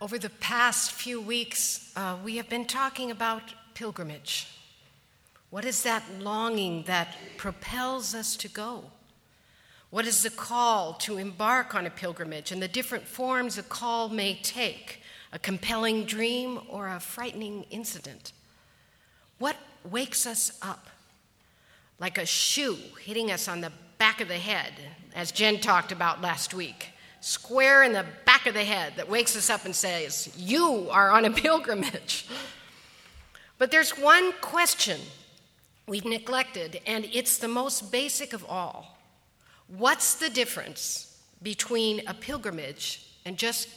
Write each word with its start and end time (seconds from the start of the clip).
Over 0.00 0.16
the 0.16 0.30
past 0.30 0.92
few 0.92 1.20
weeks, 1.20 1.90
uh, 1.96 2.16
we 2.24 2.36
have 2.36 2.48
been 2.48 2.66
talking 2.66 3.10
about 3.10 3.42
pilgrimage. 3.74 4.46
What 5.50 5.64
is 5.64 5.82
that 5.82 6.04
longing 6.20 6.84
that 6.84 7.16
propels 7.36 8.14
us 8.14 8.36
to 8.36 8.48
go? 8.48 8.84
What 9.90 10.06
is 10.06 10.22
the 10.22 10.30
call 10.30 10.92
to 11.00 11.16
embark 11.16 11.74
on 11.74 11.84
a 11.84 11.90
pilgrimage 11.90 12.52
and 12.52 12.62
the 12.62 12.68
different 12.68 13.08
forms 13.08 13.58
a 13.58 13.62
call 13.64 14.08
may 14.08 14.38
take 14.40 15.02
a 15.32 15.38
compelling 15.38 16.04
dream 16.04 16.60
or 16.68 16.86
a 16.86 17.00
frightening 17.00 17.64
incident? 17.70 18.32
What 19.38 19.56
wakes 19.82 20.26
us 20.26 20.56
up? 20.62 20.86
Like 21.98 22.18
a 22.18 22.26
shoe 22.26 22.78
hitting 23.02 23.32
us 23.32 23.48
on 23.48 23.62
the 23.62 23.72
back 23.98 24.20
of 24.20 24.28
the 24.28 24.34
head, 24.34 24.74
as 25.16 25.32
Jen 25.32 25.58
talked 25.58 25.90
about 25.90 26.22
last 26.22 26.54
week 26.54 26.92
square 27.20 27.82
in 27.82 27.92
the 27.92 28.04
back 28.24 28.46
of 28.46 28.54
the 28.54 28.64
head 28.64 28.94
that 28.96 29.08
wakes 29.08 29.36
us 29.36 29.50
up 29.50 29.64
and 29.64 29.74
says, 29.74 30.32
You 30.36 30.88
are 30.90 31.10
on 31.10 31.24
a 31.24 31.30
pilgrimage. 31.44 32.26
But 33.58 33.70
there's 33.70 33.90
one 33.90 34.32
question 34.40 35.00
we've 35.86 36.04
neglected, 36.04 36.80
and 36.86 37.08
it's 37.12 37.38
the 37.38 37.48
most 37.48 37.90
basic 37.90 38.32
of 38.32 38.44
all. 38.48 38.98
What's 39.66 40.14
the 40.14 40.30
difference 40.30 41.18
between 41.42 42.06
a 42.06 42.14
pilgrimage 42.14 43.06
and 43.24 43.36
just 43.36 43.68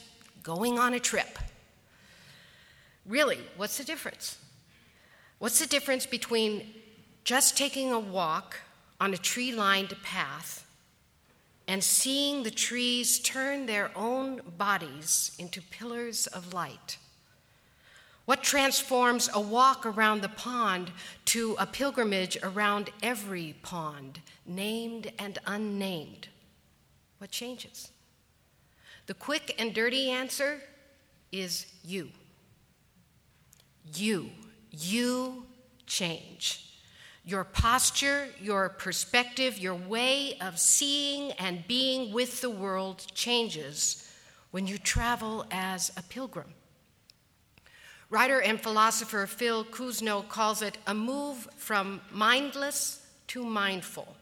going 0.42 0.78
on 0.78 0.94
a 0.94 1.00
trip? 1.00 1.38
Really, 3.06 3.40
what's 3.56 3.78
the 3.78 3.84
difference? 3.84 4.38
What's 5.38 5.58
the 5.58 5.66
difference 5.66 6.06
between 6.06 6.72
just 7.24 7.56
taking 7.58 7.92
a 7.92 7.98
walk 7.98 8.56
on 9.00 9.12
a 9.12 9.18
tree 9.18 9.52
lined 9.52 9.94
path 10.02 10.61
and 11.68 11.82
seeing 11.82 12.42
the 12.42 12.50
trees 12.50 13.18
turn 13.18 13.66
their 13.66 13.90
own 13.96 14.40
bodies 14.58 15.32
into 15.38 15.62
pillars 15.62 16.26
of 16.26 16.52
light. 16.52 16.98
What 18.24 18.42
transforms 18.42 19.28
a 19.32 19.40
walk 19.40 19.84
around 19.84 20.22
the 20.22 20.28
pond 20.28 20.92
to 21.26 21.56
a 21.58 21.66
pilgrimage 21.66 22.38
around 22.42 22.90
every 23.02 23.56
pond, 23.62 24.20
named 24.46 25.12
and 25.18 25.38
unnamed? 25.46 26.28
What 27.18 27.30
changes? 27.30 27.90
The 29.06 29.14
quick 29.14 29.54
and 29.58 29.74
dirty 29.74 30.08
answer 30.10 30.60
is 31.32 31.66
you. 31.84 32.10
You. 33.94 34.30
You 34.70 35.46
change. 35.86 36.71
Your 37.24 37.44
posture, 37.44 38.28
your 38.40 38.68
perspective, 38.68 39.58
your 39.58 39.76
way 39.76 40.36
of 40.40 40.58
seeing 40.58 41.32
and 41.32 41.66
being 41.68 42.12
with 42.12 42.40
the 42.40 42.50
world 42.50 43.06
changes 43.14 44.12
when 44.50 44.66
you 44.66 44.76
travel 44.76 45.46
as 45.50 45.92
a 45.96 46.02
pilgrim. 46.02 46.54
Writer 48.10 48.42
and 48.42 48.60
philosopher 48.60 49.26
Phil 49.26 49.64
Cousineau 49.64 50.28
calls 50.28 50.62
it 50.62 50.76
a 50.86 50.94
move 50.94 51.48
from 51.56 52.00
mindless 52.10 53.06
to 53.28 53.44
mindful, 53.44 54.16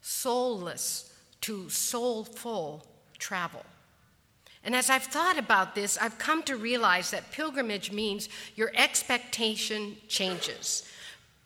soulless 0.00 1.12
to 1.40 1.68
soulful 1.68 2.86
travel. 3.18 3.64
And 4.62 4.76
as 4.76 4.90
I've 4.90 5.04
thought 5.04 5.38
about 5.38 5.74
this, 5.74 5.96
I've 5.96 6.18
come 6.18 6.42
to 6.44 6.56
realize 6.56 7.10
that 7.10 7.32
pilgrimage 7.32 7.90
means 7.90 8.28
your 8.54 8.70
expectation 8.74 9.96
changes. 10.06 10.84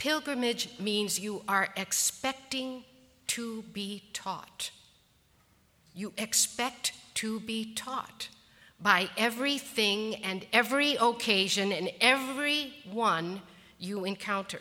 Pilgrimage 0.04 0.68
means 0.78 1.18
you 1.18 1.42
are 1.48 1.70
expecting 1.78 2.84
to 3.26 3.62
be 3.72 4.02
taught. 4.12 4.70
You 5.94 6.12
expect 6.18 6.92
to 7.14 7.40
be 7.40 7.72
taught 7.72 8.28
by 8.78 9.08
everything 9.16 10.16
and 10.16 10.44
every 10.52 10.96
occasion 10.96 11.72
and 11.72 11.90
every 12.02 12.74
one 12.92 13.40
you 13.78 14.04
encounter. 14.04 14.60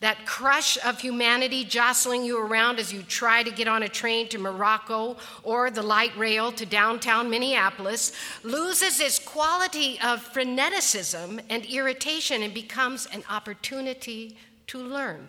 That 0.00 0.26
crush 0.26 0.78
of 0.84 1.00
humanity 1.00 1.64
jostling 1.64 2.24
you 2.24 2.40
around 2.40 2.78
as 2.78 2.92
you 2.92 3.02
try 3.02 3.42
to 3.42 3.50
get 3.50 3.66
on 3.66 3.82
a 3.82 3.88
train 3.88 4.28
to 4.28 4.38
Morocco 4.38 5.16
or 5.42 5.70
the 5.70 5.82
light 5.82 6.16
rail 6.16 6.52
to 6.52 6.64
downtown 6.64 7.28
Minneapolis 7.28 8.12
loses 8.44 9.00
its 9.00 9.18
quality 9.18 9.98
of 10.00 10.20
freneticism 10.32 11.40
and 11.50 11.66
irritation 11.66 12.42
and 12.42 12.54
becomes 12.54 13.06
an 13.06 13.24
opportunity 13.28 14.36
to 14.68 14.78
learn. 14.78 15.28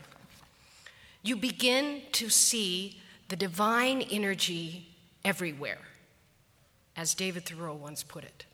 You 1.23 1.35
begin 1.35 2.03
to 2.13 2.29
see 2.29 3.01
the 3.27 3.35
divine 3.35 4.03
energy 4.03 4.87
everywhere, 5.25 5.79
as 6.95 7.13
David 7.13 7.45
Thoreau 7.45 7.73
once 7.75 8.03
put 8.03 8.23
it. 8.23 8.45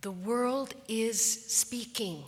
The 0.00 0.10
world 0.10 0.74
is 0.88 1.20
speaking. 1.22 2.24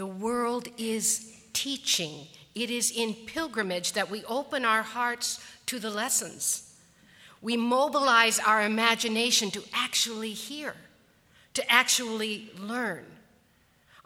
The 0.00 0.06
world 0.06 0.66
is 0.78 1.30
teaching. 1.52 2.26
It 2.54 2.70
is 2.70 2.90
in 2.90 3.12
pilgrimage 3.12 3.92
that 3.92 4.08
we 4.08 4.24
open 4.24 4.64
our 4.64 4.80
hearts 4.80 5.44
to 5.66 5.78
the 5.78 5.90
lessons. 5.90 6.74
We 7.42 7.58
mobilize 7.58 8.38
our 8.38 8.62
imagination 8.62 9.50
to 9.50 9.62
actually 9.74 10.32
hear, 10.32 10.74
to 11.52 11.70
actually 11.70 12.50
learn. 12.58 13.04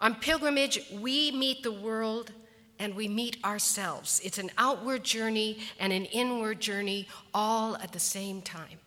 On 0.01 0.15
pilgrimage, 0.15 0.81
we 0.91 1.31
meet 1.31 1.63
the 1.63 1.71
world 1.71 2.33
and 2.77 2.93
we 2.93 3.07
meet 3.07 3.37
ourselves. 3.45 4.19
It's 4.21 4.37
an 4.37 4.51
outward 4.57 5.01
journey 5.01 5.59
and 5.79 5.93
an 5.93 6.03
inward 6.03 6.59
journey 6.59 7.07
all 7.33 7.77
at 7.77 7.93
the 7.93 8.01
same 8.01 8.41
time. 8.41 8.79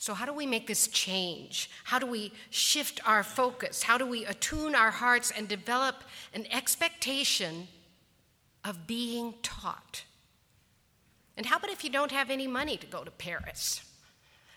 So, 0.00 0.14
how 0.14 0.24
do 0.24 0.32
we 0.32 0.46
make 0.46 0.66
this 0.66 0.88
change? 0.88 1.70
How 1.84 1.98
do 1.98 2.06
we 2.06 2.32
shift 2.48 3.06
our 3.06 3.22
focus? 3.22 3.82
How 3.82 3.98
do 3.98 4.06
we 4.06 4.24
attune 4.24 4.74
our 4.74 4.90
hearts 4.90 5.30
and 5.30 5.46
develop 5.46 5.96
an 6.32 6.46
expectation 6.50 7.68
of 8.64 8.86
being 8.86 9.34
taught? 9.42 10.04
And 11.36 11.44
how 11.44 11.58
about 11.58 11.68
if 11.68 11.84
you 11.84 11.90
don't 11.90 12.12
have 12.12 12.30
any 12.30 12.46
money 12.46 12.78
to 12.78 12.86
go 12.86 13.04
to 13.04 13.10
Paris? 13.10 13.82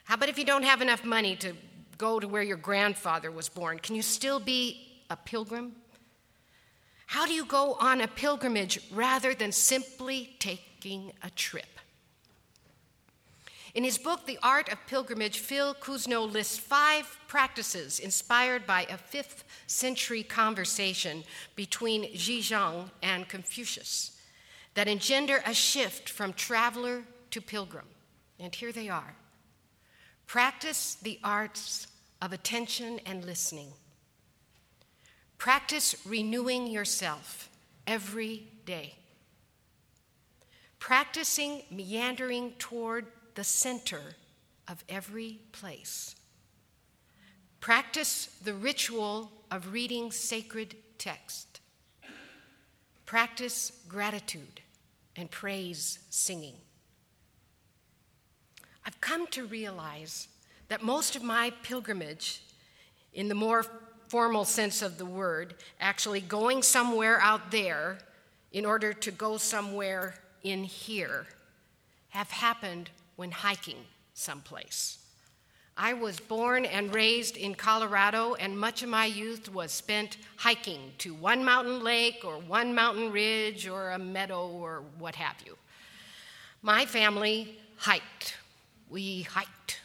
How 0.05 0.13
about 0.13 0.29
if 0.29 0.39
you 0.39 0.45
don't 0.45 0.63
have 0.63 0.81
enough 0.81 1.03
money 1.03 1.35
to 1.35 1.51
go 1.97 2.21
to 2.21 2.27
where 2.27 2.41
your 2.41 2.55
grandfather 2.55 3.29
was 3.29 3.49
born? 3.49 3.79
Can 3.79 3.95
you 3.95 4.01
still 4.01 4.39
be 4.39 5.03
a 5.09 5.17
pilgrim? 5.17 5.75
How 7.05 7.25
do 7.25 7.33
you 7.33 7.43
go 7.43 7.73
on 7.81 7.99
a 7.99 8.07
pilgrimage 8.07 8.79
rather 8.93 9.33
than 9.33 9.51
simply 9.51 10.37
taking 10.39 11.11
a 11.21 11.29
trip? 11.31 11.72
In 13.73 13.83
his 13.83 13.97
book, 13.97 14.25
The 14.25 14.37
Art 14.43 14.69
of 14.71 14.85
Pilgrimage, 14.85 15.39
Phil 15.39 15.73
Cousineau 15.73 16.31
lists 16.31 16.59
five 16.59 17.17
practices 17.27 17.99
inspired 17.99 18.67
by 18.67 18.85
a 18.87 18.97
fifth 18.97 19.43
century 19.65 20.21
conversation 20.21 21.23
between 21.55 22.13
Zhizhong 22.13 22.91
and 23.01 23.27
Confucius 23.27 24.11
that 24.75 24.87
engender 24.87 25.41
a 25.45 25.55
shift 25.55 26.07
from 26.07 26.33
traveler 26.33 27.03
to 27.31 27.41
pilgrim. 27.41 27.85
And 28.39 28.53
here 28.53 28.71
they 28.71 28.89
are. 28.89 29.15
Practice 30.27 30.95
the 31.01 31.19
arts 31.23 31.87
of 32.21 32.31
attention 32.31 32.99
and 33.05 33.25
listening, 33.25 33.73
practice 35.37 35.95
renewing 36.05 36.67
yourself 36.67 37.49
every 37.85 38.47
day, 38.65 38.95
practicing 40.79 41.63
meandering 41.69 42.53
toward 42.59 43.07
the 43.35 43.43
center 43.43 44.15
of 44.67 44.83
every 44.87 45.39
place. 45.51 46.15
Practice 47.59 48.37
the 48.43 48.53
ritual 48.53 49.31
of 49.49 49.71
reading 49.71 50.11
sacred 50.11 50.75
text. 50.97 51.61
Practice 53.05 53.71
gratitude 53.87 54.61
and 55.15 55.29
praise 55.29 55.99
singing. 56.09 56.55
I've 58.85 58.99
come 58.99 59.27
to 59.27 59.45
realize 59.45 60.27
that 60.67 60.81
most 60.81 61.15
of 61.15 61.23
my 61.23 61.51
pilgrimage, 61.63 62.41
in 63.13 63.27
the 63.27 63.35
more 63.35 63.65
formal 64.07 64.45
sense 64.45 64.81
of 64.81 64.97
the 64.97 65.05
word, 65.05 65.55
actually 65.79 66.21
going 66.21 66.63
somewhere 66.63 67.19
out 67.21 67.51
there 67.51 67.97
in 68.51 68.65
order 68.65 68.93
to 68.93 69.11
go 69.11 69.37
somewhere 69.37 70.15
in 70.43 70.63
here, 70.63 71.27
have 72.09 72.29
happened 72.31 72.89
when 73.15 73.31
hiking 73.31 73.85
someplace. 74.13 74.99
I 75.75 75.93
was 75.93 76.19
born 76.19 76.65
and 76.65 76.93
raised 76.93 77.35
in 77.35 77.55
Colorado, 77.55 78.35
and 78.35 78.57
much 78.57 78.83
of 78.83 78.89
my 78.89 79.05
youth 79.05 79.51
was 79.51 79.71
spent 79.71 80.17
hiking 80.37 80.91
to 80.99 81.15
one 81.15 81.43
mountain 81.43 81.83
lake 81.83 82.21
or 82.23 82.35
one 82.35 82.75
mountain 82.75 83.11
ridge 83.11 83.67
or 83.67 83.89
a 83.91 83.97
meadow 83.97 84.47
or 84.47 84.83
what 84.99 85.15
have 85.15 85.37
you. 85.45 85.57
My 86.61 86.85
family 86.85 87.57
hiked. 87.77 88.37
We 88.89 89.23
hiked. 89.23 89.79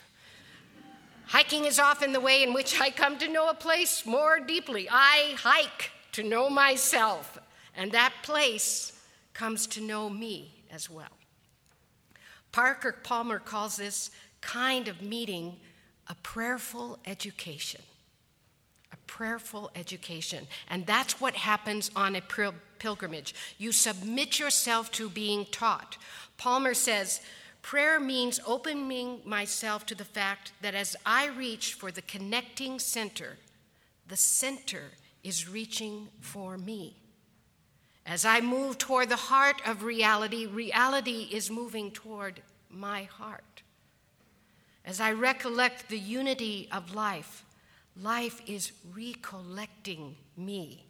Hiking 1.27 1.65
is 1.65 1.79
often 1.79 2.13
the 2.13 2.21
way 2.21 2.43
in 2.43 2.53
which 2.53 2.81
I 2.81 2.91
come 2.91 3.19
to 3.19 3.29
know 3.29 3.49
a 3.49 3.55
place 3.55 4.05
more 4.05 4.41
deeply. 4.41 4.89
I 4.91 5.35
hike 5.39 5.91
to 6.13 6.23
know 6.23 6.51
myself, 6.51 7.39
and 7.75 7.93
that 7.93 8.13
place 8.23 8.93
comes 9.33 9.67
to 9.69 9.81
know 9.81 10.11
me 10.11 10.65
as 10.71 10.91
well. 10.91 11.09
Parker 12.53 12.97
Palmer 13.03 13.39
calls 13.39 13.77
this 13.77 14.11
kind 14.41 14.89
of 14.89 15.03
meeting 15.03 15.56
a 16.09 16.15
prayerful 16.17 16.99
education. 17.06 17.83
A 18.93 18.97
prayerful 19.06 19.71
education. 19.75 20.47
And 20.69 20.87
that's 20.87 21.21
what 21.21 21.35
happens 21.35 21.91
on 21.95 22.17
a 22.17 22.23
pilgrimage. 22.79 23.35
You 23.59 23.73
submit 23.73 24.39
yourself 24.39 24.91
to 24.93 25.11
being 25.11 25.47
taught. 25.47 25.99
Palmer 26.37 26.75
says, 26.75 27.21
Prayer 27.61 28.00
means 28.00 28.41
opening 28.47 29.21
myself 29.25 29.85
to 29.87 29.95
the 29.95 30.05
fact 30.05 30.53
that 30.62 30.75
as 30.75 30.97
I 31.05 31.27
reach 31.27 31.75
for 31.75 31.91
the 31.91 32.03
connecting 32.03 32.79
center, 32.79 33.37
the 34.06 34.17
center 34.17 34.93
is 35.23 35.49
reaching 35.49 36.09
for 36.21 36.56
me. 36.56 36.97
As 38.09 38.25
I 38.25 38.41
move 38.41 38.79
toward 38.79 39.11
the 39.11 39.17
heart 39.17 39.61
of 39.67 39.83
reality, 39.83 40.47
reality 40.47 41.29
is 41.31 41.51
moving 41.51 41.91
toward 41.91 42.41
my 42.71 43.03
heart. 43.03 43.63
As 44.83 44.99
I 44.99 45.13
recollect 45.13 45.91
the 45.91 45.99
unity 45.99 46.69
of 46.73 46.95
life, 46.95 47.45
life 47.95 48.41
is 48.47 48.73
recollecting 48.95 50.17
me 50.39 50.87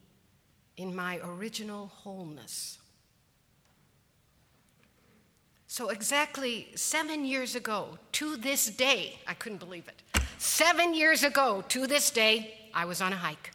in 0.76 0.94
my 0.94 1.18
original 1.24 1.88
wholeness. 1.88 2.78
So, 5.66 5.88
exactly 5.88 6.68
seven 6.76 7.24
years 7.24 7.56
ago 7.56 7.98
to 8.12 8.36
this 8.36 8.66
day, 8.66 9.18
I 9.26 9.34
couldn't 9.34 9.58
believe 9.58 9.88
it. 9.88 10.22
Seven 10.38 10.94
years 10.94 11.24
ago 11.24 11.64
to 11.68 11.88
this 11.88 12.12
day, 12.12 12.54
I 12.72 12.84
was 12.84 13.00
on 13.00 13.12
a 13.12 13.16
hike. 13.16 13.50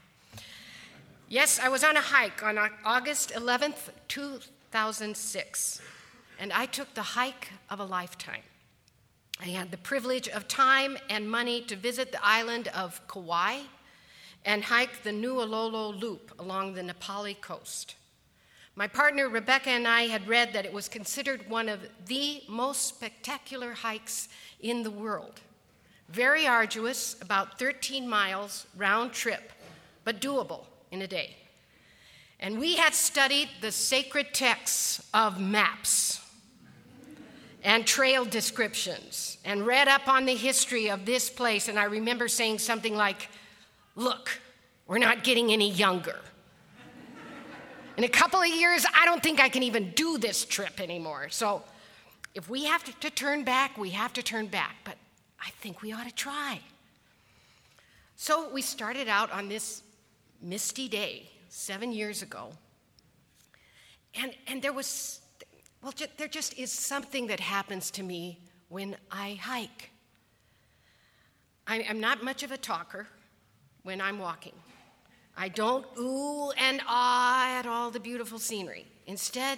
Yes, 1.33 1.59
I 1.59 1.67
was 1.67 1.83
on 1.83 1.97
a 1.97 1.99
hike 1.99 2.43
on 2.43 2.59
August 2.85 3.31
11th, 3.31 3.89
2006, 4.07 5.81
and 6.39 6.53
I 6.53 6.67
took 6.67 6.93
the 6.93 7.01
hike 7.01 7.49
of 7.71 7.79
a 7.79 7.83
lifetime. 7.83 8.43
I 9.41 9.45
had 9.45 9.71
the 9.71 9.77
privilege 9.77 10.29
of 10.29 10.47
time 10.47 10.95
and 11.09 11.27
money 11.27 11.61
to 11.61 11.75
visit 11.75 12.11
the 12.11 12.23
island 12.23 12.67
of 12.67 13.01
Kauai 13.07 13.61
and 14.45 14.65
hike 14.65 15.01
the 15.01 15.09
Nualolo 15.09 15.99
Loop 15.99 16.33
along 16.37 16.75
the 16.75 16.83
Napali 16.83 17.33
coast. 17.41 17.95
My 18.75 18.85
partner 18.85 19.27
Rebecca 19.27 19.71
and 19.71 19.87
I 19.87 20.03
had 20.03 20.27
read 20.27 20.53
that 20.53 20.65
it 20.65 20.73
was 20.73 20.87
considered 20.87 21.49
one 21.49 21.67
of 21.67 21.79
the 22.05 22.43
most 22.47 22.85
spectacular 22.85 23.73
hikes 23.73 24.29
in 24.59 24.83
the 24.83 24.91
world. 24.91 25.41
Very 26.09 26.45
arduous, 26.45 27.19
about 27.23 27.57
13 27.57 28.07
miles 28.07 28.67
round 28.77 29.13
trip, 29.13 29.51
but 30.03 30.21
doable 30.21 30.67
in 30.93 31.01
a 31.01 31.07
day. 31.07 31.35
And 32.39 32.59
we 32.59 32.75
had 32.75 32.93
studied 32.93 33.49
the 33.61 33.71
sacred 33.71 34.33
texts 34.33 35.05
of 35.13 35.41
maps 35.41 36.21
and 37.63 37.85
trail 37.85 38.25
descriptions 38.25 39.37
and 39.43 39.65
read 39.65 39.87
up 39.87 40.07
on 40.07 40.25
the 40.25 40.35
history 40.35 40.89
of 40.89 41.05
this 41.05 41.29
place. 41.29 41.67
And 41.67 41.79
I 41.79 41.85
remember 41.85 42.27
saying 42.27 42.59
something 42.59 42.95
like, 42.95 43.29
Look, 43.95 44.39
we're 44.87 44.97
not 44.97 45.23
getting 45.23 45.51
any 45.51 45.71
younger. 45.71 46.19
In 47.95 48.03
a 48.03 48.09
couple 48.09 48.41
of 48.41 48.47
years, 48.47 48.87
I 48.95 49.05
don't 49.05 49.21
think 49.21 49.39
I 49.39 49.49
can 49.49 49.61
even 49.61 49.91
do 49.91 50.17
this 50.17 50.45
trip 50.45 50.81
anymore. 50.81 51.29
So 51.29 51.61
if 52.33 52.49
we 52.49 52.65
have 52.65 52.83
to, 52.99 53.09
turn 53.11 53.43
back, 53.43 53.77
we 53.77 53.91
have 53.91 54.13
to 54.13 54.23
turn 54.23 54.47
back. 54.47 54.77
But 54.83 54.97
I 55.39 55.51
think 55.61 55.83
we 55.83 55.93
ought 55.93 56.07
to 56.07 56.15
try. 56.15 56.59
So 58.15 58.51
we 58.51 58.63
started 58.63 59.07
out 59.07 59.31
on 59.31 59.47
this 59.47 59.83
misty 60.43 60.87
day 60.87 61.29
seven 61.49 61.91
years 61.91 62.21
ago. 62.21 62.51
And, 64.21 64.33
and 64.47 64.61
there 64.61 64.73
was, 64.73 65.21
well, 65.81 65.91
ju- 65.91 66.05
there 66.17 66.27
just 66.27 66.59
is 66.59 66.71
something 66.71 67.27
that 67.27 67.39
happens 67.39 67.89
to 67.91 68.03
me 68.03 68.39
when 68.69 68.95
I 69.11 69.39
hike. 69.41 69.91
I, 71.65 71.85
I'm 71.89 71.99
not 71.99 72.23
much 72.23 72.43
of 72.43 72.51
a 72.51 72.57
talker 72.57 73.07
when 73.83 74.01
I'm 74.01 74.19
walking. 74.19 74.53
I 75.35 75.49
don't 75.49 75.85
ooh 75.97 76.51
and 76.51 76.81
ah 76.87 77.57
at 77.57 77.65
all 77.65 77.89
the 77.89 77.99
beautiful 77.99 78.37
scenery. 78.37 78.85
Instead, 79.07 79.57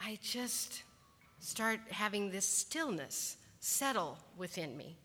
I 0.00 0.18
just 0.22 0.82
start 1.38 1.78
having 1.90 2.30
this 2.30 2.46
stillness 2.46 3.36
settle 3.60 4.18
within 4.36 4.76
me. 4.76 4.96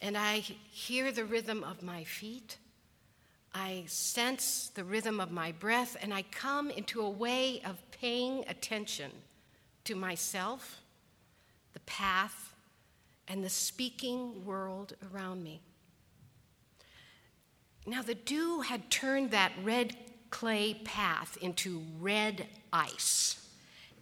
And 0.00 0.16
I 0.16 0.38
hear 0.38 1.12
the 1.12 1.24
rhythm 1.24 1.64
of 1.64 1.82
my 1.82 2.04
feet 2.04 2.56
I 3.54 3.84
sense 3.86 4.70
the 4.74 4.84
rhythm 4.84 5.20
of 5.20 5.30
my 5.30 5.52
breath, 5.52 5.96
and 6.00 6.12
I 6.12 6.22
come 6.22 6.70
into 6.70 7.00
a 7.00 7.10
way 7.10 7.60
of 7.64 7.82
paying 7.90 8.44
attention 8.48 9.10
to 9.84 9.94
myself, 9.94 10.80
the 11.72 11.80
path, 11.80 12.54
and 13.26 13.44
the 13.44 13.50
speaking 13.50 14.44
world 14.44 14.94
around 15.12 15.42
me. 15.42 15.60
Now, 17.86 18.02
the 18.02 18.14
dew 18.14 18.60
had 18.60 18.90
turned 18.90 19.30
that 19.30 19.52
red 19.62 19.96
clay 20.30 20.74
path 20.84 21.38
into 21.40 21.82
red 22.00 22.46
ice 22.72 23.48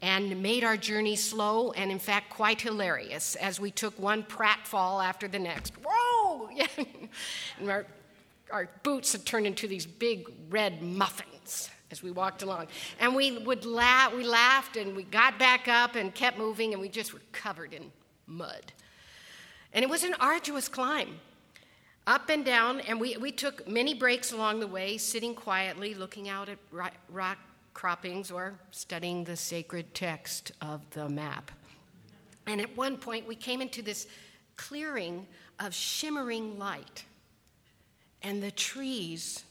and 0.03 0.43
made 0.43 0.65
our 0.65 0.77
journey 0.77 1.17
slow 1.17 1.73
and, 1.73 1.91
in 1.91 1.99
fact, 1.99 2.31
quite 2.31 2.61
hilarious 2.61 3.37
as 3.37 3.61
we 3.61 3.71
took 3.71 3.99
one 3.99 4.23
pratfall 4.23 5.05
after 5.05 5.29
the 5.29 5.39
next. 5.39 5.73
Whoa! 5.85 6.49
our 8.51 8.69
boots 8.83 9.13
had 9.13 9.25
turned 9.25 9.47
into 9.47 9.67
these 9.67 9.87
big 9.87 10.29
red 10.51 10.83
muffins 10.83 11.71
as 11.91 12.03
we 12.03 12.11
walked 12.11 12.43
along. 12.43 12.67
And 13.01 13.15
we 13.15 13.39
would 13.39 13.65
laugh, 13.65 14.15
we 14.15 14.25
laughed 14.25 14.77
and 14.77 14.97
we 14.97 15.05
got 15.05 15.39
back 15.39 15.69
up 15.69 15.95
and 15.95 16.15
kept 16.15 16.39
moving 16.39 16.73
and 16.73 16.81
we 16.81 16.89
just 16.89 17.13
were 17.13 17.23
covered 17.33 17.73
in 17.73 17.91
mud. 18.27 18.73
And 19.73 19.83
it 19.83 19.89
was 19.89 20.05
an 20.05 20.15
arduous 20.21 20.69
climb, 20.69 21.19
up 22.07 22.29
and 22.29 22.45
down, 22.45 22.81
and 22.81 23.01
we, 23.01 23.17
we 23.17 23.31
took 23.31 23.69
many 23.69 23.95
breaks 23.95 24.33
along 24.33 24.61
the 24.61 24.67
way, 24.67 24.97
sitting 24.97 25.35
quietly, 25.35 25.95
looking 25.95 26.29
out 26.29 26.49
at 26.49 26.59
rock 27.11 27.39
croppings 27.75 28.31
or 28.31 28.55
studying 28.71 29.23
the 29.25 29.37
sacred 29.37 29.93
text 29.95 30.53
of 30.63 30.89
the 30.91 31.09
map. 31.09 31.51
And 32.47 32.61
at 32.61 32.75
one 32.77 32.97
point, 32.97 33.27
we 33.27 33.35
came 33.35 33.61
into 33.61 33.83
this 33.83 34.07
clearing 34.57 35.27
of 35.61 35.75
shimmering 35.75 36.59
light 36.59 37.05
and 38.27 38.43
the 38.43 38.51
trees 38.51 39.45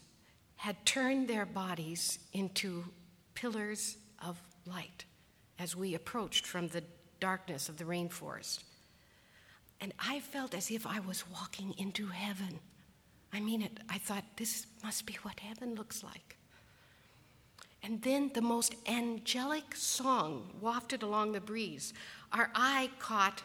had 0.56 0.84
turned 0.84 1.26
their 1.26 1.46
bodies 1.46 2.18
into 2.34 2.84
pillars 3.32 3.96
of 4.22 4.38
light 4.66 5.06
as 5.58 5.74
we 5.74 5.94
approached 5.94 6.46
from 6.46 6.68
the 6.68 6.82
darkness 7.18 7.70
of 7.70 7.78
the 7.78 7.84
rainforest. 7.84 8.64
And 9.80 9.94
I 9.98 10.20
felt 10.20 10.54
as 10.54 10.70
if 10.70 10.86
I 10.86 11.00
was 11.00 11.24
walking 11.32 11.74
into 11.78 12.08
heaven. 12.08 12.60
I 13.32 13.40
mean 13.40 13.62
it. 13.62 13.80
I 13.88 13.96
thought, 13.96 14.24
this 14.36 14.66
must 14.84 15.06
be 15.06 15.14
what 15.22 15.40
heaven 15.40 15.74
looks 15.74 16.04
like. 16.04 16.36
And 17.82 18.02
then 18.02 18.30
the 18.34 18.42
most 18.42 18.74
angelic 18.86 19.74
song 19.74 20.50
wafted 20.60 21.02
along 21.02 21.32
the 21.32 21.40
breeze. 21.40 21.94
Our 22.30 22.50
eye 22.54 22.90
caught 22.98 23.42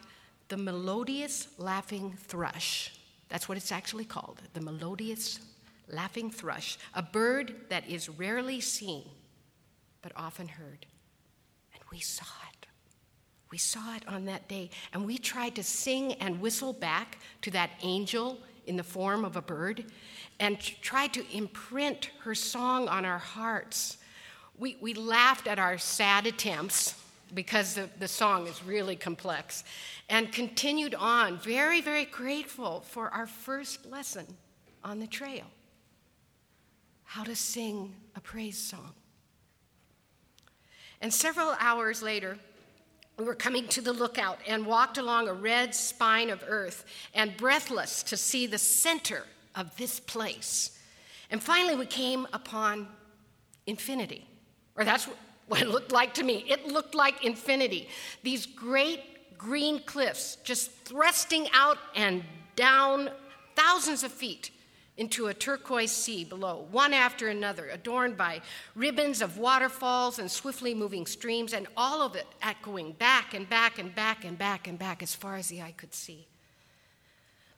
the 0.48 0.58
melodious 0.58 1.48
laughing 1.56 2.18
thrush 2.18 2.92
that's 3.32 3.48
what 3.48 3.56
it's 3.56 3.72
actually 3.72 4.04
called 4.04 4.42
the 4.52 4.60
melodious 4.60 5.40
laughing 5.88 6.30
thrush, 6.30 6.76
a 6.92 7.02
bird 7.02 7.54
that 7.70 7.88
is 7.88 8.10
rarely 8.10 8.60
seen 8.60 9.04
but 10.02 10.12
often 10.16 10.48
heard. 10.48 10.84
And 11.72 11.82
we 11.90 11.98
saw 11.98 12.26
it. 12.52 12.66
We 13.50 13.56
saw 13.56 13.96
it 13.96 14.06
on 14.06 14.26
that 14.26 14.48
day, 14.48 14.68
and 14.92 15.06
we 15.06 15.16
tried 15.16 15.54
to 15.54 15.62
sing 15.62 16.12
and 16.14 16.42
whistle 16.42 16.74
back 16.74 17.20
to 17.40 17.50
that 17.52 17.70
angel 17.82 18.38
in 18.66 18.76
the 18.76 18.82
form 18.82 19.24
of 19.24 19.36
a 19.36 19.42
bird 19.42 19.86
and 20.38 20.60
tried 20.60 21.14
to 21.14 21.24
imprint 21.34 22.10
her 22.24 22.34
song 22.34 22.86
on 22.86 23.06
our 23.06 23.18
hearts. 23.18 23.96
We, 24.58 24.76
we 24.78 24.92
laughed 24.92 25.46
at 25.46 25.58
our 25.58 25.78
sad 25.78 26.26
attempts 26.26 27.01
because 27.34 27.74
the, 27.74 27.88
the 27.98 28.08
song 28.08 28.46
is 28.46 28.62
really 28.64 28.96
complex 28.96 29.64
and 30.08 30.32
continued 30.32 30.94
on, 30.94 31.38
very, 31.38 31.80
very 31.80 32.04
grateful 32.04 32.80
for 32.80 33.08
our 33.08 33.26
first 33.26 33.86
lesson 33.86 34.26
on 34.84 34.98
the 34.98 35.06
trail 35.06 35.44
how 37.12 37.22
to 37.22 37.36
sing 37.36 37.92
a 38.16 38.20
praise 38.20 38.56
song. 38.56 38.94
And 41.02 41.12
several 41.12 41.54
hours 41.60 42.02
later, 42.02 42.38
we 43.18 43.24
were 43.24 43.34
coming 43.34 43.68
to 43.68 43.82
the 43.82 43.92
lookout 43.92 44.38
and 44.48 44.64
walked 44.64 44.96
along 44.96 45.28
a 45.28 45.34
red 45.34 45.74
spine 45.74 46.30
of 46.30 46.42
earth 46.48 46.86
and 47.12 47.36
breathless 47.36 48.02
to 48.04 48.16
see 48.16 48.46
the 48.46 48.56
center 48.56 49.24
of 49.54 49.76
this 49.76 50.00
place. 50.00 50.78
And 51.30 51.42
finally, 51.42 51.76
we 51.76 51.84
came 51.84 52.26
upon 52.32 52.88
infinity, 53.66 54.26
or 54.74 54.82
that's 54.82 55.06
what 55.52 55.60
it 55.60 55.68
looked 55.68 55.92
like 55.92 56.14
to 56.14 56.22
me. 56.22 56.46
It 56.48 56.66
looked 56.66 56.94
like 56.94 57.22
infinity. 57.26 57.86
These 58.22 58.46
great 58.46 59.36
green 59.36 59.80
cliffs 59.80 60.36
just 60.36 60.70
thrusting 60.86 61.46
out 61.52 61.76
and 61.94 62.24
down 62.56 63.10
thousands 63.54 64.02
of 64.02 64.10
feet 64.10 64.50
into 64.96 65.26
a 65.26 65.34
turquoise 65.34 65.92
sea 65.92 66.24
below, 66.24 66.66
one 66.70 66.94
after 66.94 67.28
another, 67.28 67.68
adorned 67.68 68.16
by 68.16 68.40
ribbons 68.74 69.20
of 69.20 69.36
waterfalls 69.36 70.18
and 70.18 70.30
swiftly 70.30 70.72
moving 70.72 71.04
streams, 71.04 71.52
and 71.52 71.66
all 71.76 72.00
of 72.00 72.16
it 72.16 72.26
echoing 72.40 72.92
back 72.92 73.34
and 73.34 73.46
back 73.50 73.78
and 73.78 73.94
back 73.94 74.24
and 74.24 74.38
back 74.38 74.66
and 74.66 74.78
back 74.78 75.02
as 75.02 75.14
far 75.14 75.36
as 75.36 75.48
the 75.48 75.60
eye 75.60 75.74
could 75.76 75.92
see. 75.92 76.26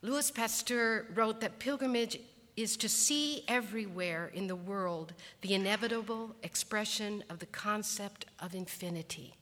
Louis 0.02 0.32
Pasteur 0.32 1.06
wrote 1.14 1.40
that 1.42 1.60
pilgrimage 1.60 2.18
is 2.56 2.76
to 2.76 2.88
see 2.88 3.44
everywhere 3.48 4.30
in 4.32 4.46
the 4.46 4.56
world 4.56 5.12
the 5.40 5.54
inevitable 5.54 6.34
expression 6.42 7.24
of 7.28 7.40
the 7.40 7.46
concept 7.46 8.26
of 8.38 8.54
infinity. 8.54 9.34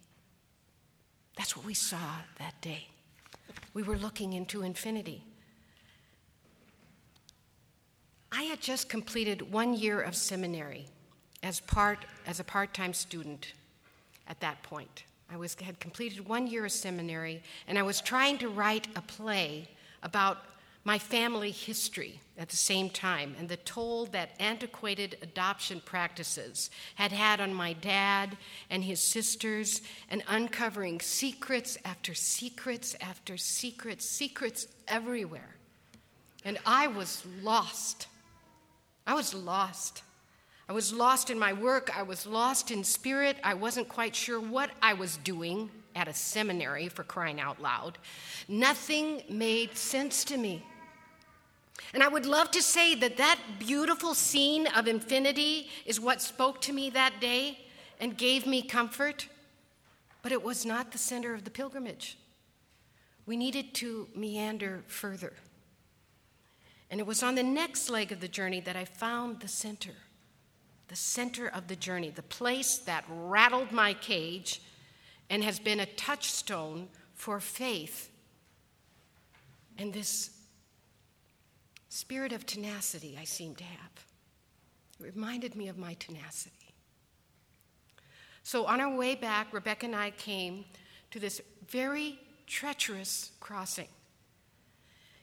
That's 1.37 1.57
what 1.57 1.66
we 1.66 1.75
saw 1.75 2.16
that 2.38 2.61
day. 2.61 2.88
We 3.75 3.83
were 3.83 3.97
looking 3.97 4.33
into 4.33 4.62
infinity. 4.62 5.25
I 8.31 8.45
had 8.45 8.61
just 8.61 8.88
completed 8.88 9.52
one 9.52 9.75
year 9.75 10.00
of 10.00 10.14
seminary 10.14 10.87
as, 11.42 11.61
part, 11.61 12.04
as 12.26 12.40
a 12.40 12.45
part 12.45 12.73
time 12.73 12.95
student 12.95 13.52
at 14.26 14.40
that 14.40 14.62
point. 14.62 15.04
I 15.31 15.37
was, 15.37 15.54
had 15.61 15.81
completed 15.81 16.26
one 16.28 16.47
year 16.47 16.64
of 16.64 16.73
seminary, 16.73 17.42
and 17.66 17.78
I 17.78 17.83
was 17.83 18.00
trying 18.00 18.38
to 18.38 18.49
write 18.49 18.88
a 18.97 19.02
play 19.02 19.69
about 20.02 20.38
my 20.84 20.98
family 20.98 21.50
history 21.50 22.20
at 22.36 22.48
the 22.48 22.56
same 22.56 22.90
time 22.90 23.36
and 23.38 23.48
the 23.48 23.56
toll 23.58 24.06
that 24.06 24.30
antiquated 24.40 25.16
adoption 25.22 25.80
practices 25.84 26.70
had 26.96 27.12
had 27.12 27.40
on 27.40 27.54
my 27.54 27.72
dad 27.72 28.36
and 28.68 28.82
his 28.82 29.00
sisters, 29.00 29.82
and 30.10 30.22
uncovering 30.28 31.00
secrets 31.00 31.78
after 31.84 32.14
secrets 32.14 32.96
after 33.00 33.36
secrets, 33.36 34.04
secrets 34.04 34.66
everywhere. 34.88 35.56
And 36.44 36.58
I 36.66 36.88
was 36.88 37.24
lost. 37.42 38.08
I 39.06 39.14
was 39.14 39.34
lost. 39.34 40.02
I 40.68 40.72
was 40.72 40.92
lost 40.92 41.30
in 41.30 41.38
my 41.38 41.52
work. 41.52 41.96
I 41.96 42.02
was 42.02 42.26
lost 42.26 42.70
in 42.70 42.82
spirit. 42.82 43.36
I 43.44 43.54
wasn't 43.54 43.88
quite 43.88 44.16
sure 44.16 44.40
what 44.40 44.70
I 44.80 44.94
was 44.94 45.18
doing 45.18 45.70
at 45.94 46.08
a 46.08 46.14
seminary 46.14 46.88
for 46.88 47.04
crying 47.04 47.40
out 47.40 47.60
loud. 47.60 47.98
Nothing 48.48 49.22
made 49.28 49.76
sense 49.76 50.24
to 50.24 50.36
me. 50.36 50.64
And 51.95 52.02
I 52.02 52.09
would 52.09 52.26
love 52.26 52.50
to 52.52 52.62
say 52.62 52.95
that 52.97 53.17
that 53.17 53.38
beautiful 53.59 54.14
scene 54.14 54.67
of 54.69 54.87
infinity 54.87 55.69
is 55.85 56.00
what 56.00 56.23
spoke 56.23 56.61
to 56.62 56.73
me 56.73 56.91
that 56.91 57.21
day 57.21 57.59
and 58.00 58.17
gave 58.17 58.47
me 58.47 58.62
comfort, 58.62 59.29
but 60.23 60.33
it 60.33 60.43
was 60.43 60.64
not 60.64 60.93
the 60.93 60.99
center 60.99 61.35
of 61.35 61.45
the 61.45 61.50
pilgrimage. 61.50 62.17
We 63.26 63.37
needed 63.37 63.75
to 63.75 64.09
meander 64.14 64.83
further. 64.87 65.35
And 66.91 67.00
it 67.00 67.07
was 67.07 67.23
on 67.23 67.35
the 67.35 67.43
next 67.43 67.88
leg 67.88 68.12
of 68.12 68.21
the 68.21 68.29
journey 68.29 68.61
that 68.61 68.76
I 68.76 68.85
found 68.85 69.41
the 69.41 69.49
center, 69.49 69.95
the 70.88 70.97
center 70.97 71.47
of 71.49 71.69
the 71.69 71.76
journey, 71.76 72.11
the 72.11 72.23
place 72.23 72.79
that 72.79 73.05
rattled 73.09 73.73
my 73.73 73.95
cage 73.95 74.61
and 75.31 75.43
has 75.43 75.59
been 75.59 75.81
a 75.81 75.87
touchstone 75.87 76.88
for 77.14 77.41
faith. 77.41 78.11
And 79.79 79.93
this 79.93 80.31
spirit 81.92 82.32
of 82.32 82.46
tenacity 82.46 83.18
I 83.20 83.25
seem 83.25 83.54
to 83.56 83.64
have. 83.64 84.06
It 84.99 85.14
reminded 85.14 85.54
me 85.54 85.68
of 85.68 85.76
my 85.76 85.92
tenacity. 85.94 86.75
So 88.42 88.64
on 88.64 88.80
our 88.80 88.96
way 88.96 89.14
back, 89.14 89.52
Rebecca 89.52 89.84
and 89.84 89.94
I 89.94 90.11
came 90.12 90.64
to 91.11 91.20
this 91.20 91.42
very 91.68 92.18
treacherous 92.46 93.32
crossing. 93.40 93.88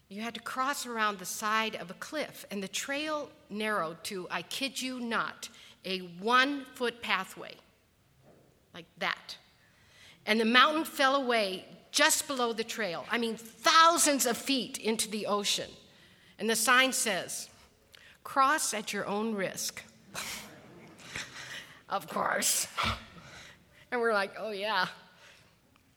You 0.09 0.21
had 0.21 0.35
to 0.35 0.41
cross 0.41 0.85
around 0.85 1.17
the 1.17 1.25
side 1.25 1.75
of 1.75 1.89
a 1.89 1.95
cliff, 1.95 2.45
and 2.51 2.61
the 2.61 2.67
trail 2.67 3.31
narrowed 3.49 4.03
to, 4.05 4.27
I 4.29 4.43
kid 4.43 4.79
you 4.79 4.99
not, 4.99 5.49
a 5.85 5.99
one 6.19 6.65
foot 6.75 7.01
pathway, 7.01 7.55
like 8.75 8.85
that. 8.99 9.37
And 10.27 10.39
the 10.39 10.45
mountain 10.45 10.85
fell 10.85 11.15
away 11.15 11.65
just 11.91 12.27
below 12.27 12.53
the 12.53 12.63
trail. 12.63 13.05
I 13.09 13.17
mean, 13.17 13.37
thousands 13.37 14.27
of 14.27 14.37
feet 14.37 14.77
into 14.77 15.09
the 15.09 15.25
ocean. 15.25 15.69
And 16.39 16.49
the 16.49 16.55
sign 16.55 16.91
says, 16.93 17.49
Cross 18.23 18.73
at 18.73 18.93
your 18.93 19.05
own 19.05 19.35
risk. 19.35 19.83
of 21.89 22.07
course. 22.07 22.67
And 23.91 24.01
we're 24.01 24.13
like, 24.13 24.33
oh, 24.39 24.51
yeah. 24.51 24.87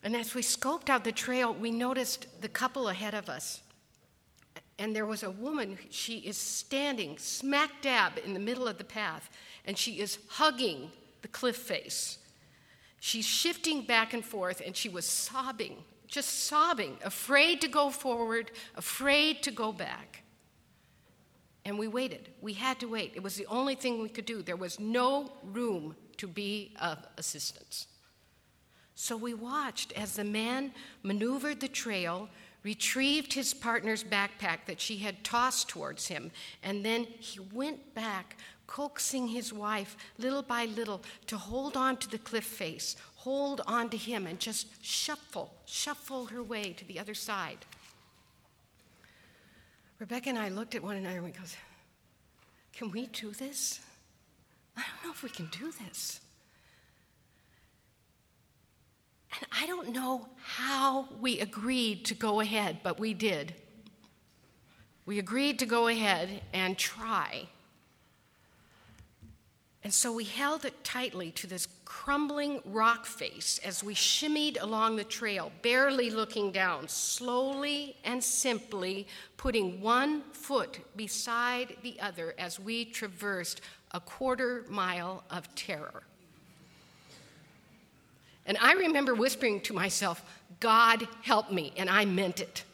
And 0.02 0.16
as 0.16 0.34
we 0.34 0.42
scoped 0.42 0.88
out 0.88 1.04
the 1.04 1.12
trail, 1.12 1.54
we 1.54 1.70
noticed 1.70 2.26
the 2.40 2.48
couple 2.48 2.88
ahead 2.88 3.14
of 3.14 3.28
us 3.28 3.62
and 4.82 4.96
there 4.96 5.06
was 5.06 5.22
a 5.22 5.30
woman, 5.30 5.78
she 5.90 6.18
is 6.18 6.36
standing 6.36 7.16
smack 7.16 7.70
dab 7.82 8.18
in 8.24 8.34
the 8.34 8.40
middle 8.40 8.66
of 8.66 8.78
the 8.78 8.84
path, 8.84 9.30
and 9.64 9.78
she 9.78 10.00
is 10.00 10.18
hugging 10.28 10.90
the 11.22 11.28
cliff 11.28 11.56
face. 11.56 12.18
She's 12.98 13.24
shifting 13.24 13.82
back 13.82 14.12
and 14.12 14.24
forth, 14.24 14.60
and 14.64 14.76
she 14.76 14.88
was 14.88 15.06
sobbing, 15.06 15.76
just 16.08 16.46
sobbing, 16.46 16.98
afraid 17.04 17.60
to 17.60 17.68
go 17.68 17.90
forward, 17.90 18.50
afraid 18.74 19.42
to 19.44 19.52
go 19.52 19.70
back. 19.72 20.21
And 21.64 21.78
we 21.78 21.88
waited. 21.88 22.30
We 22.40 22.54
had 22.54 22.80
to 22.80 22.86
wait. 22.86 23.12
It 23.14 23.22
was 23.22 23.36
the 23.36 23.46
only 23.46 23.74
thing 23.74 24.02
we 24.02 24.08
could 24.08 24.26
do. 24.26 24.42
There 24.42 24.56
was 24.56 24.80
no 24.80 25.32
room 25.44 25.96
to 26.16 26.26
be 26.26 26.74
of 26.80 26.98
assistance. 27.16 27.86
So 28.94 29.16
we 29.16 29.34
watched 29.34 29.92
as 29.92 30.14
the 30.16 30.24
man 30.24 30.72
maneuvered 31.02 31.60
the 31.60 31.68
trail 31.68 32.28
retrieved 32.62 33.32
his 33.32 33.54
partner's 33.54 34.04
backpack 34.04 34.66
that 34.66 34.80
she 34.80 34.98
had 34.98 35.24
tossed 35.24 35.68
towards 35.68 36.08
him, 36.08 36.30
and 36.62 36.84
then 36.84 37.04
he 37.18 37.40
went 37.52 37.94
back, 37.94 38.36
coaxing 38.66 39.28
his 39.28 39.52
wife 39.52 39.96
little 40.18 40.42
by 40.42 40.64
little 40.66 41.02
to 41.26 41.36
hold 41.36 41.76
on 41.76 41.96
to 41.96 42.08
the 42.08 42.18
cliff 42.18 42.44
face, 42.44 42.96
hold 43.16 43.60
on 43.66 43.88
to 43.90 43.96
him, 43.96 44.26
and 44.26 44.38
just 44.38 44.84
shuffle, 44.84 45.52
shuffle 45.66 46.26
her 46.26 46.42
way 46.42 46.72
to 46.72 46.84
the 46.84 46.98
other 46.98 47.14
side. 47.14 47.58
Rebecca 50.02 50.30
and 50.30 50.38
I 50.38 50.48
looked 50.48 50.74
at 50.74 50.82
one 50.82 50.96
another 50.96 51.18
and 51.18 51.24
we 51.26 51.30
goes, 51.30 51.56
Can 52.72 52.90
we 52.90 53.06
do 53.06 53.30
this? 53.30 53.78
I 54.76 54.82
don't 54.82 55.06
know 55.06 55.12
if 55.12 55.22
we 55.22 55.28
can 55.28 55.46
do 55.46 55.70
this. 55.70 56.20
And 59.36 59.46
I 59.52 59.64
don't 59.64 59.92
know 59.92 60.28
how 60.42 61.06
we 61.20 61.38
agreed 61.38 62.04
to 62.06 62.14
go 62.14 62.40
ahead, 62.40 62.78
but 62.82 62.98
we 62.98 63.14
did. 63.14 63.54
We 65.06 65.20
agreed 65.20 65.60
to 65.60 65.66
go 65.66 65.86
ahead 65.86 66.42
and 66.52 66.76
try. 66.76 67.46
And 69.84 69.92
so 69.92 70.12
we 70.12 70.24
held 70.24 70.64
it 70.64 70.84
tightly 70.84 71.32
to 71.32 71.46
this 71.46 71.66
crumbling 71.84 72.60
rock 72.64 73.04
face 73.04 73.58
as 73.64 73.82
we 73.82 73.94
shimmied 73.94 74.56
along 74.60 74.96
the 74.96 75.04
trail, 75.04 75.50
barely 75.62 76.08
looking 76.08 76.52
down, 76.52 76.86
slowly 76.86 77.96
and 78.04 78.22
simply 78.22 79.08
putting 79.36 79.80
one 79.80 80.22
foot 80.32 80.78
beside 80.96 81.76
the 81.82 81.98
other 82.00 82.34
as 82.38 82.60
we 82.60 82.84
traversed 82.84 83.60
a 83.90 84.00
quarter 84.00 84.64
mile 84.68 85.24
of 85.30 85.52
terror. 85.56 86.04
And 88.46 88.56
I 88.60 88.72
remember 88.74 89.14
whispering 89.14 89.60
to 89.62 89.74
myself, 89.74 90.24
God 90.60 91.06
help 91.22 91.50
me, 91.50 91.72
and 91.76 91.90
I 91.90 92.04
meant 92.04 92.40
it. 92.40 92.64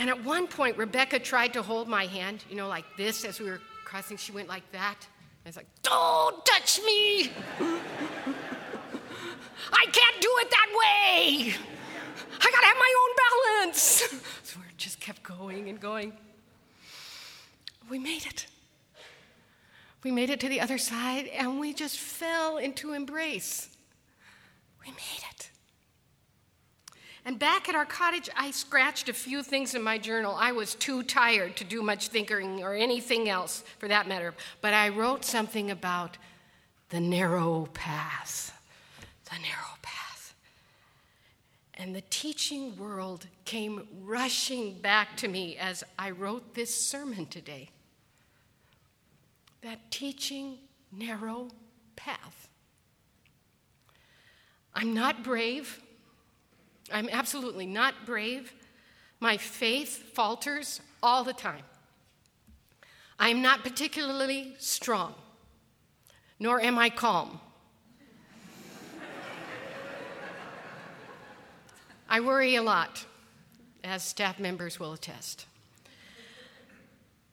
And 0.00 0.08
at 0.08 0.24
one 0.24 0.46
point, 0.46 0.78
Rebecca 0.78 1.18
tried 1.18 1.52
to 1.52 1.60
hold 1.60 1.86
my 1.86 2.06
hand, 2.06 2.42
you 2.48 2.56
know, 2.56 2.68
like 2.68 2.86
this 2.96 3.22
as 3.26 3.38
we 3.38 3.50
were 3.50 3.60
crossing. 3.84 4.16
She 4.16 4.32
went 4.32 4.48
like 4.48 4.62
that. 4.72 4.96
I 5.44 5.48
was 5.50 5.56
like, 5.56 5.68
Don't 5.82 6.42
touch 6.46 6.80
me! 6.86 7.30
I 9.72 9.84
can't 9.92 10.20
do 10.20 10.30
it 10.38 10.50
that 10.50 10.68
way! 10.70 11.54
I 12.40 12.50
gotta 12.50 12.66
have 12.66 12.76
my 12.78 12.94
own 13.02 13.10
balance! 13.60 13.80
so 14.42 14.58
we 14.58 14.64
just 14.78 15.00
kept 15.00 15.22
going 15.22 15.68
and 15.68 15.78
going. 15.78 16.14
We 17.90 17.98
made 17.98 18.24
it. 18.24 18.46
We 20.02 20.12
made 20.12 20.30
it 20.30 20.40
to 20.40 20.48
the 20.48 20.62
other 20.62 20.78
side 20.78 21.26
and 21.26 21.60
we 21.60 21.74
just 21.74 21.98
fell 21.98 22.56
into 22.56 22.94
embrace. 22.94 23.68
We 24.82 24.92
made 24.92 25.24
it. 25.30 25.50
And 27.24 27.38
back 27.38 27.68
at 27.68 27.74
our 27.74 27.84
cottage, 27.84 28.30
I 28.34 28.50
scratched 28.50 29.08
a 29.08 29.12
few 29.12 29.42
things 29.42 29.74
in 29.74 29.82
my 29.82 29.98
journal. 29.98 30.34
I 30.38 30.52
was 30.52 30.74
too 30.74 31.02
tired 31.02 31.56
to 31.56 31.64
do 31.64 31.82
much 31.82 32.08
thinking 32.08 32.62
or 32.62 32.74
anything 32.74 33.28
else 33.28 33.62
for 33.78 33.88
that 33.88 34.08
matter. 34.08 34.34
But 34.60 34.72
I 34.72 34.88
wrote 34.88 35.24
something 35.24 35.70
about 35.70 36.16
the 36.88 37.00
narrow 37.00 37.68
path. 37.74 38.58
The 39.26 39.38
narrow 39.38 39.76
path. 39.82 40.34
And 41.74 41.94
the 41.94 42.02
teaching 42.08 42.76
world 42.76 43.26
came 43.44 43.86
rushing 44.02 44.80
back 44.80 45.16
to 45.18 45.28
me 45.28 45.56
as 45.56 45.84
I 45.98 46.10
wrote 46.10 46.54
this 46.54 46.74
sermon 46.74 47.26
today 47.26 47.70
that 49.62 49.90
teaching 49.90 50.56
narrow 50.90 51.48
path. 51.96 52.48
I'm 54.74 54.94
not 54.94 55.22
brave. 55.22 55.80
I'm 56.92 57.08
absolutely 57.10 57.66
not 57.66 58.06
brave. 58.06 58.52
My 59.20 59.36
faith 59.36 60.12
falters 60.14 60.80
all 61.02 61.24
the 61.24 61.32
time. 61.32 61.62
I'm 63.18 63.42
not 63.42 63.62
particularly 63.62 64.54
strong, 64.58 65.14
nor 66.38 66.60
am 66.60 66.78
I 66.78 66.88
calm. 66.88 67.40
I 72.08 72.20
worry 72.20 72.56
a 72.56 72.62
lot, 72.62 73.04
as 73.84 74.02
staff 74.02 74.40
members 74.40 74.80
will 74.80 74.94
attest. 74.94 75.46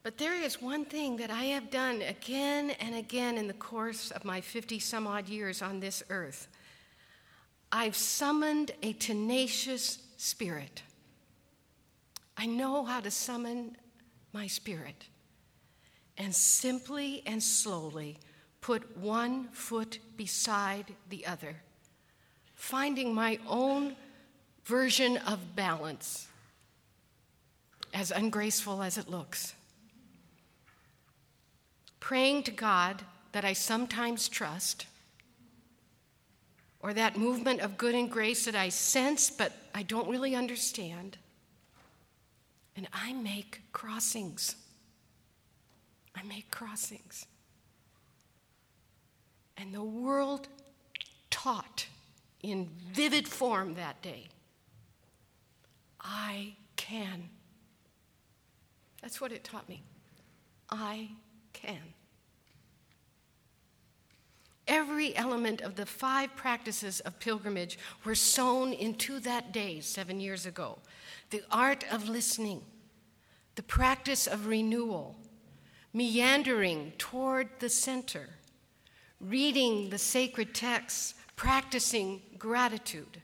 But 0.04 0.18
there 0.18 0.34
is 0.34 0.62
one 0.62 0.84
thing 0.84 1.16
that 1.16 1.30
I 1.30 1.44
have 1.44 1.70
done 1.70 2.00
again 2.02 2.70
and 2.70 2.94
again 2.94 3.36
in 3.36 3.48
the 3.48 3.54
course 3.54 4.10
of 4.10 4.24
my 4.24 4.40
50 4.40 4.78
some 4.78 5.06
odd 5.06 5.28
years 5.28 5.62
on 5.62 5.80
this 5.80 6.02
earth. 6.10 6.48
I've 7.70 7.96
summoned 7.96 8.70
a 8.82 8.92
tenacious 8.94 9.98
spirit. 10.16 10.82
I 12.36 12.46
know 12.46 12.84
how 12.84 13.00
to 13.00 13.10
summon 13.10 13.76
my 14.32 14.46
spirit 14.46 15.06
and 16.16 16.34
simply 16.34 17.22
and 17.26 17.42
slowly 17.42 18.18
put 18.60 18.96
one 18.96 19.48
foot 19.48 19.98
beside 20.16 20.86
the 21.08 21.26
other, 21.26 21.56
finding 22.54 23.14
my 23.14 23.38
own 23.46 23.96
version 24.64 25.16
of 25.18 25.54
balance, 25.56 26.26
as 27.94 28.10
ungraceful 28.10 28.82
as 28.82 28.98
it 28.98 29.08
looks. 29.08 29.54
Praying 32.00 32.42
to 32.44 32.50
God 32.50 33.02
that 33.32 33.44
I 33.44 33.52
sometimes 33.52 34.28
trust, 34.28 34.86
or 36.80 36.94
that 36.94 37.16
movement 37.16 37.60
of 37.60 37.76
good 37.76 37.94
and 37.94 38.10
grace 38.10 38.44
that 38.44 38.54
I 38.54 38.68
sense 38.68 39.30
but 39.30 39.52
I 39.74 39.82
don't 39.82 40.08
really 40.08 40.34
understand. 40.34 41.18
And 42.76 42.88
I 42.92 43.12
make 43.12 43.62
crossings. 43.72 44.54
I 46.14 46.22
make 46.22 46.50
crossings. 46.50 47.26
And 49.56 49.74
the 49.74 49.82
world 49.82 50.48
taught 51.30 51.86
in 52.42 52.68
vivid 52.92 53.26
form 53.26 53.74
that 53.74 54.00
day 54.02 54.28
I 56.00 56.54
can. 56.76 57.28
That's 59.02 59.20
what 59.20 59.32
it 59.32 59.44
taught 59.44 59.68
me. 59.68 59.82
I 60.70 61.10
can. 61.52 61.94
Every 64.68 65.16
element 65.16 65.62
of 65.62 65.76
the 65.76 65.86
five 65.86 66.36
practices 66.36 67.00
of 67.00 67.18
pilgrimage 67.18 67.78
were 68.04 68.14
sown 68.14 68.74
into 68.74 69.18
that 69.20 69.50
day 69.50 69.80
seven 69.80 70.20
years 70.20 70.44
ago 70.44 70.78
the 71.30 71.42
art 71.50 71.84
of 71.90 72.08
listening, 72.08 72.62
the 73.54 73.62
practice 73.62 74.26
of 74.26 74.46
renewal, 74.46 75.16
meandering 75.92 76.92
toward 76.96 77.48
the 77.58 77.68
center, 77.68 78.28
reading 79.20 79.90
the 79.90 79.98
sacred 79.98 80.54
texts, 80.54 81.14
practicing 81.36 82.22
gratitude. 82.38 83.22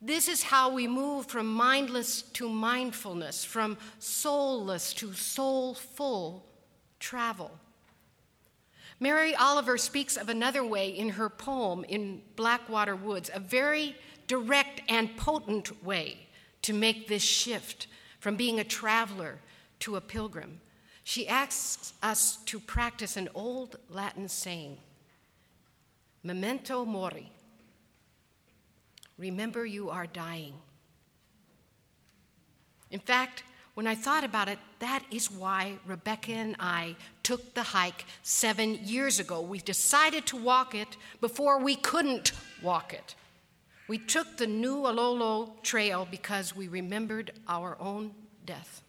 This 0.00 0.28
is 0.28 0.42
how 0.42 0.72
we 0.72 0.86
move 0.86 1.26
from 1.26 1.46
mindless 1.46 2.22
to 2.22 2.48
mindfulness, 2.48 3.44
from 3.44 3.76
soulless 3.98 4.94
to 4.94 5.12
soulful 5.12 6.46
travel. 7.00 7.50
Mary 9.00 9.34
Oliver 9.34 9.78
speaks 9.78 10.16
of 10.16 10.28
another 10.28 10.64
way 10.64 10.88
in 10.88 11.10
her 11.10 11.28
poem 11.28 11.84
in 11.84 12.22
Blackwater 12.34 12.96
Woods, 12.96 13.30
a 13.32 13.38
very 13.38 13.94
direct 14.26 14.80
and 14.88 15.16
potent 15.16 15.84
way 15.84 16.26
to 16.62 16.72
make 16.72 17.06
this 17.06 17.22
shift 17.22 17.86
from 18.18 18.36
being 18.36 18.58
a 18.58 18.64
traveler 18.64 19.38
to 19.80 19.96
a 19.96 20.00
pilgrim. 20.00 20.60
She 21.04 21.28
asks 21.28 21.94
us 22.02 22.36
to 22.46 22.58
practice 22.58 23.16
an 23.16 23.28
old 23.34 23.76
Latin 23.88 24.28
saying 24.28 24.78
Memento 26.24 26.84
mori. 26.84 27.30
Remember, 29.16 29.64
you 29.64 29.88
are 29.90 30.06
dying. 30.06 30.54
In 32.90 33.00
fact, 33.00 33.44
when 33.78 33.86
I 33.86 33.94
thought 33.94 34.24
about 34.24 34.48
it, 34.48 34.58
that 34.80 35.04
is 35.08 35.30
why 35.30 35.74
Rebecca 35.86 36.32
and 36.32 36.56
I 36.58 36.96
took 37.22 37.54
the 37.54 37.62
hike 37.62 38.06
seven 38.24 38.74
years 38.82 39.20
ago. 39.20 39.40
We 39.40 39.60
decided 39.60 40.26
to 40.26 40.36
walk 40.36 40.74
it 40.74 40.96
before 41.20 41.60
we 41.60 41.76
couldn't 41.76 42.32
walk 42.60 42.92
it. 42.92 43.14
We 43.86 43.96
took 43.98 44.36
the 44.36 44.48
Nualolo 44.48 45.62
Trail 45.62 46.08
because 46.10 46.56
we 46.56 46.66
remembered 46.66 47.30
our 47.46 47.76
own 47.78 48.16
death. 48.44 48.82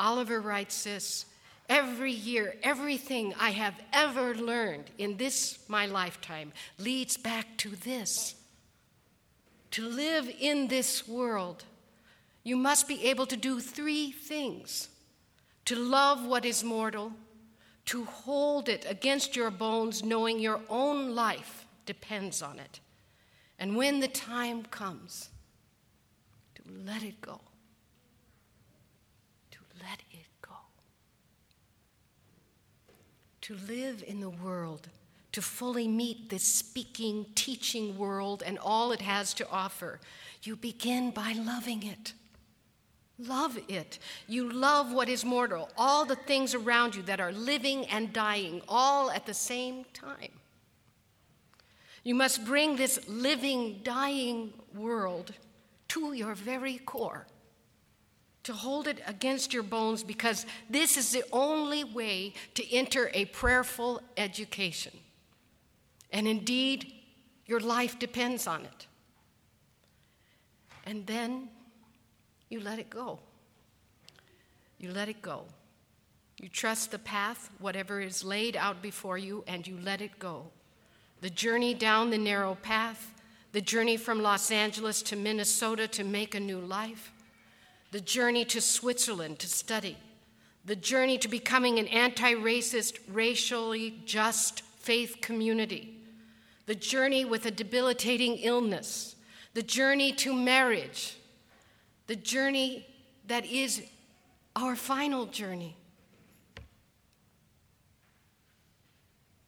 Oliver 0.00 0.40
writes 0.40 0.82
this 0.82 1.26
Every 1.68 2.10
year, 2.10 2.56
everything 2.64 3.32
I 3.38 3.50
have 3.50 3.80
ever 3.92 4.34
learned 4.34 4.86
in 4.98 5.18
this, 5.18 5.60
my 5.68 5.86
lifetime, 5.86 6.52
leads 6.80 7.16
back 7.16 7.46
to 7.58 7.68
this. 7.68 8.34
To 9.70 9.88
live 9.88 10.28
in 10.40 10.66
this 10.66 11.06
world 11.06 11.62
you 12.44 12.56
must 12.56 12.88
be 12.88 13.08
able 13.08 13.26
to 13.26 13.36
do 13.36 13.60
three 13.60 14.10
things 14.10 14.88
to 15.64 15.76
love 15.76 16.26
what 16.26 16.44
is 16.44 16.64
mortal, 16.64 17.12
to 17.86 18.04
hold 18.04 18.68
it 18.68 18.84
against 18.88 19.36
your 19.36 19.50
bones, 19.50 20.02
knowing 20.02 20.40
your 20.40 20.60
own 20.68 21.14
life 21.14 21.66
depends 21.86 22.42
on 22.42 22.58
it, 22.58 22.80
and 23.58 23.76
when 23.76 24.00
the 24.00 24.08
time 24.08 24.64
comes, 24.64 25.28
to 26.56 26.62
let 26.84 27.02
it 27.02 27.20
go. 27.20 27.40
To 29.52 29.58
let 29.80 30.00
it 30.10 30.26
go. 30.40 30.54
To 33.42 33.56
live 33.68 34.02
in 34.06 34.20
the 34.20 34.30
world 34.30 34.88
to 35.32 35.40
fully 35.40 35.88
meet 35.88 36.28
this 36.28 36.44
speaking, 36.44 37.26
teaching 37.34 37.96
world 37.96 38.42
and 38.44 38.58
all 38.58 38.92
it 38.92 39.00
has 39.00 39.34
to 39.34 39.48
offer, 39.50 39.98
you 40.42 40.56
begin 40.56 41.10
by 41.10 41.32
loving 41.32 41.82
it. 41.82 42.12
Love 43.26 43.58
it. 43.68 43.98
You 44.26 44.50
love 44.50 44.92
what 44.92 45.08
is 45.08 45.24
mortal, 45.24 45.70
all 45.76 46.04
the 46.04 46.16
things 46.16 46.54
around 46.54 46.94
you 46.94 47.02
that 47.02 47.20
are 47.20 47.32
living 47.32 47.86
and 47.86 48.12
dying, 48.12 48.62
all 48.68 49.10
at 49.10 49.26
the 49.26 49.34
same 49.34 49.84
time. 49.92 50.30
You 52.04 52.14
must 52.14 52.44
bring 52.44 52.76
this 52.76 52.98
living, 53.08 53.80
dying 53.84 54.52
world 54.74 55.32
to 55.88 56.14
your 56.14 56.34
very 56.34 56.78
core, 56.78 57.26
to 58.42 58.52
hold 58.52 58.88
it 58.88 59.00
against 59.06 59.52
your 59.52 59.62
bones, 59.62 60.02
because 60.02 60.44
this 60.68 60.96
is 60.96 61.12
the 61.12 61.22
only 61.32 61.84
way 61.84 62.34
to 62.54 62.74
enter 62.74 63.10
a 63.14 63.26
prayerful 63.26 64.00
education. 64.16 64.92
And 66.10 66.26
indeed, 66.26 66.92
your 67.46 67.60
life 67.60 67.98
depends 68.00 68.48
on 68.48 68.62
it. 68.62 68.86
And 70.84 71.06
then 71.06 71.50
you 72.52 72.60
let 72.60 72.78
it 72.78 72.90
go. 72.90 73.18
You 74.78 74.92
let 74.92 75.08
it 75.08 75.22
go. 75.22 75.44
You 76.38 76.50
trust 76.50 76.90
the 76.90 76.98
path, 76.98 77.50
whatever 77.58 78.00
is 78.00 78.22
laid 78.22 78.56
out 78.56 78.82
before 78.82 79.16
you, 79.16 79.42
and 79.46 79.66
you 79.66 79.78
let 79.82 80.02
it 80.02 80.18
go. 80.18 80.44
The 81.22 81.30
journey 81.30 81.72
down 81.72 82.10
the 82.10 82.18
narrow 82.18 82.56
path, 82.56 83.14
the 83.52 83.62
journey 83.62 83.96
from 83.96 84.22
Los 84.22 84.50
Angeles 84.50 85.00
to 85.02 85.16
Minnesota 85.16 85.88
to 85.88 86.04
make 86.04 86.34
a 86.34 86.40
new 86.40 86.58
life, 86.58 87.10
the 87.90 88.00
journey 88.00 88.44
to 88.46 88.60
Switzerland 88.60 89.38
to 89.38 89.46
study, 89.46 89.96
the 90.64 90.76
journey 90.76 91.16
to 91.18 91.28
becoming 91.28 91.78
an 91.78 91.86
anti 91.88 92.34
racist, 92.34 92.98
racially 93.08 93.94
just 94.04 94.60
faith 94.60 95.18
community, 95.22 95.96
the 96.66 96.74
journey 96.74 97.24
with 97.24 97.46
a 97.46 97.50
debilitating 97.50 98.36
illness, 98.38 99.16
the 99.54 99.62
journey 99.62 100.12
to 100.12 100.34
marriage, 100.34 101.16
the 102.06 102.16
journey 102.16 102.86
that 103.26 103.46
is 103.46 103.82
our 104.56 104.76
final 104.76 105.26
journey. 105.26 105.76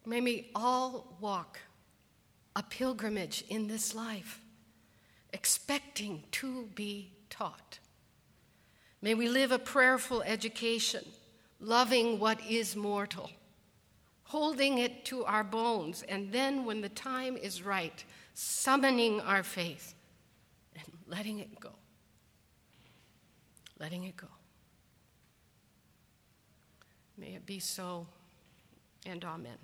May 0.07 0.21
we 0.21 0.51
all 0.55 1.17
walk 1.21 1.59
a 2.55 2.63
pilgrimage 2.63 3.45
in 3.49 3.67
this 3.67 3.95
life, 3.95 4.41
expecting 5.33 6.23
to 6.33 6.69
be 6.75 7.13
taught. 7.31 7.79
May 9.03 9.15
we 9.15 9.29
live 9.29 9.51
a 9.51 9.59
prayerful 9.59 10.23
education, 10.23 11.05
loving 11.59 12.19
what 12.19 12.39
is 12.49 12.77
mortal, 12.77 13.31
holding 14.25 14.79
it 14.79 15.05
to 15.07 15.25
our 15.25 15.45
bones, 15.45 16.03
and 16.09 16.33
then 16.33 16.65
when 16.65 16.81
the 16.81 16.89
time 16.89 17.37
is 17.37 17.63
right, 17.63 18.05
summoning 18.35 19.21
our 19.21 19.43
faith 19.43 19.95
and 20.75 20.85
letting 21.07 21.41
it 21.41 21.59
go 21.61 21.74
letting 23.85 24.05
it 24.05 24.17
go. 24.17 24.29
May 27.19 27.35
it 27.35 27.45
be 27.45 27.59
so, 27.59 28.07
and 29.05 29.23
amen. 29.23 29.59